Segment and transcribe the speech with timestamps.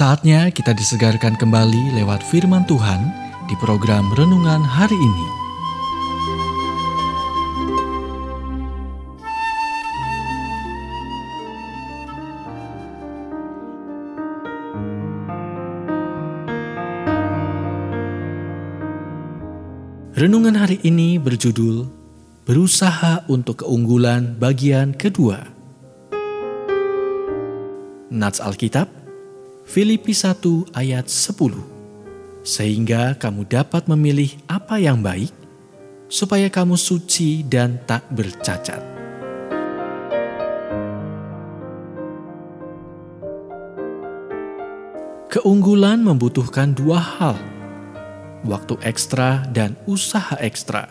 [0.00, 3.12] Saatnya kita disegarkan kembali lewat firman Tuhan
[3.44, 5.26] di program renungan hari ini.
[20.16, 21.84] Renungan hari ini berjudul
[22.48, 25.44] Berusaha untuk Keunggulan bagian kedua.
[28.08, 28.99] Nats Alkitab
[29.70, 32.42] Filipi 1 ayat 10.
[32.42, 35.30] Sehingga kamu dapat memilih apa yang baik,
[36.10, 38.82] supaya kamu suci dan tak bercacat.
[45.30, 47.38] Keunggulan membutuhkan dua hal,
[48.42, 50.90] waktu ekstra dan usaha ekstra.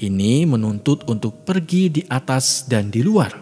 [0.00, 3.36] Ini menuntut untuk pergi di atas dan di luar,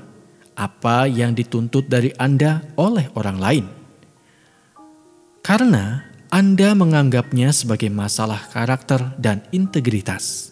[0.59, 3.76] apa yang dituntut dari Anda oleh orang lain
[5.47, 10.51] karena Anda menganggapnya sebagai masalah karakter dan integritas.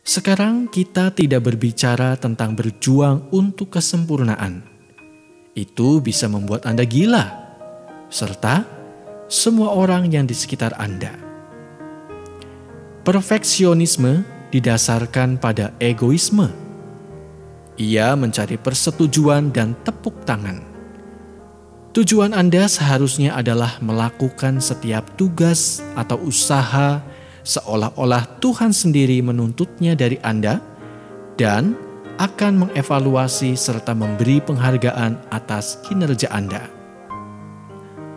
[0.00, 4.64] Sekarang kita tidak berbicara tentang berjuang untuk kesempurnaan.
[5.52, 7.24] Itu bisa membuat Anda gila,
[8.08, 8.64] serta
[9.28, 11.12] semua orang yang di sekitar Anda.
[13.04, 14.24] Perfeksionisme
[14.56, 16.48] didasarkan pada egoisme.
[17.76, 20.73] Ia mencari persetujuan dan tepuk tangan
[21.94, 26.98] Tujuan Anda seharusnya adalah melakukan setiap tugas atau usaha
[27.46, 30.58] seolah-olah Tuhan sendiri menuntutnya dari Anda
[31.38, 31.78] dan
[32.18, 36.66] akan mengevaluasi serta memberi penghargaan atas kinerja Anda.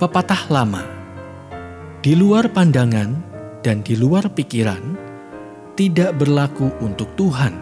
[0.02, 0.82] Pepatah lama,
[2.02, 3.14] di luar pandangan
[3.62, 4.98] dan di luar pikiran,
[5.78, 7.54] tidak berlaku untuk Tuhan.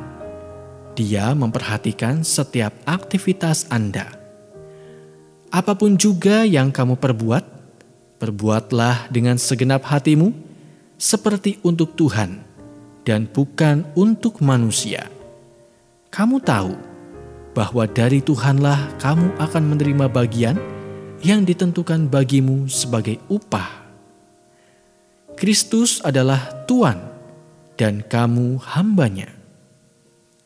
[0.95, 4.24] Dia memperhatikan setiap aktivitas Anda
[5.55, 7.43] Apa pun juga yang kamu perbuat,
[8.19, 10.35] perbuatlah dengan segenap hatimu,
[10.99, 12.43] seperti untuk Tuhan
[13.07, 15.07] dan bukan untuk manusia.
[16.11, 16.75] Kamu tahu
[17.55, 20.59] bahwa dari Tuhanlah kamu akan menerima bagian
[21.23, 23.87] yang ditentukan bagimu sebagai upah.
[25.39, 26.99] Kristus adalah Tuhan
[27.79, 29.31] dan kamu hambanya.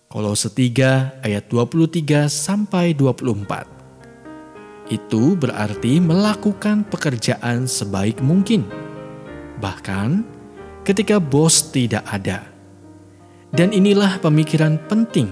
[0.06, 3.79] Kolose 3 ayat 23 sampai 24.
[4.90, 8.66] Itu berarti melakukan pekerjaan sebaik mungkin,
[9.62, 10.26] bahkan
[10.82, 12.42] ketika bos tidak ada.
[13.54, 15.30] Dan inilah pemikiran penting: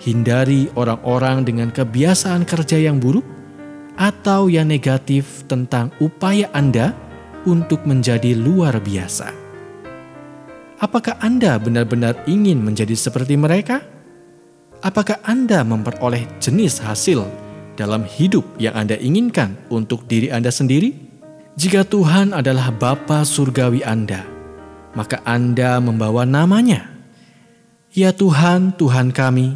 [0.00, 3.24] hindari orang-orang dengan kebiasaan kerja yang buruk
[4.00, 6.96] atau yang negatif tentang upaya Anda
[7.44, 9.28] untuk menjadi luar biasa.
[10.80, 13.84] Apakah Anda benar-benar ingin menjadi seperti mereka?
[14.80, 17.43] Apakah Anda memperoleh jenis hasil
[17.74, 20.94] dalam hidup yang Anda inginkan untuk diri Anda sendiri?
[21.54, 24.26] Jika Tuhan adalah Bapa surgawi Anda,
[24.98, 26.90] maka Anda membawa namanya.
[27.94, 29.54] Ya Tuhan, Tuhan kami,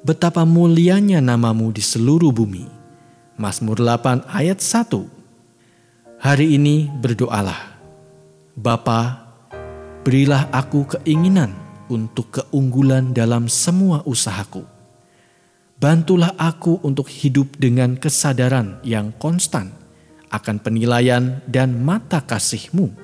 [0.00, 2.64] betapa mulianya namamu di seluruh bumi.
[3.36, 7.76] Mazmur 8 ayat 1 Hari ini berdoalah,
[8.56, 9.28] Bapa,
[10.00, 11.52] berilah aku keinginan
[11.92, 14.73] untuk keunggulan dalam semua usahaku
[15.74, 19.74] Bantulah aku untuk hidup dengan kesadaran yang konstan
[20.30, 22.94] akan penilaian dan mata kasih-Mu,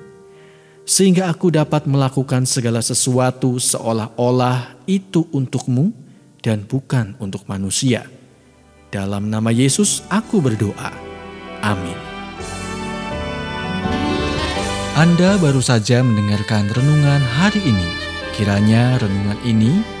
[0.87, 5.91] sehingga aku dapat melakukan segala sesuatu seolah-olah itu untuk-Mu
[6.39, 8.07] dan bukan untuk manusia.
[8.87, 10.91] Dalam nama Yesus aku berdoa.
[11.63, 11.95] Amin.
[14.95, 17.87] Anda baru saja mendengarkan renungan hari ini.
[18.35, 20.00] Kiranya renungan ini